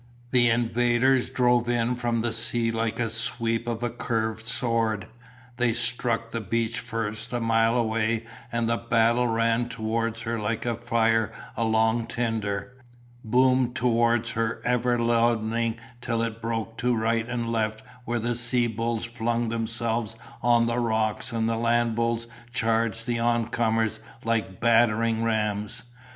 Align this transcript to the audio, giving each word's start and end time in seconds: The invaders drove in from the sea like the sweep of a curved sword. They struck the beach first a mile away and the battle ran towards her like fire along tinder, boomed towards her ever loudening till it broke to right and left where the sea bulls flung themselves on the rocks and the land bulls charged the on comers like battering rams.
The 0.31 0.49
invaders 0.49 1.29
drove 1.29 1.69
in 1.69 1.95
from 1.95 2.21
the 2.21 2.33
sea 2.33 2.71
like 2.71 2.95
the 2.95 3.07
sweep 3.11 3.67
of 3.67 3.83
a 3.83 3.91
curved 3.91 4.47
sword. 4.47 5.05
They 5.57 5.73
struck 5.73 6.31
the 6.31 6.41
beach 6.41 6.79
first 6.79 7.31
a 7.31 7.39
mile 7.39 7.77
away 7.77 8.25
and 8.51 8.67
the 8.67 8.77
battle 8.77 9.27
ran 9.27 9.69
towards 9.69 10.21
her 10.21 10.39
like 10.39 10.63
fire 10.81 11.31
along 11.55 12.07
tinder, 12.07 12.75
boomed 13.23 13.75
towards 13.75 14.31
her 14.31 14.59
ever 14.65 14.97
loudening 14.97 15.75
till 16.01 16.23
it 16.23 16.41
broke 16.41 16.79
to 16.79 16.95
right 16.95 17.29
and 17.29 17.51
left 17.51 17.83
where 18.03 18.17
the 18.17 18.33
sea 18.33 18.65
bulls 18.65 19.05
flung 19.05 19.49
themselves 19.49 20.15
on 20.41 20.65
the 20.65 20.79
rocks 20.79 21.31
and 21.31 21.47
the 21.47 21.57
land 21.57 21.95
bulls 21.95 22.25
charged 22.51 23.05
the 23.05 23.19
on 23.19 23.49
comers 23.49 23.99
like 24.25 24.59
battering 24.59 25.21
rams. 25.23 25.83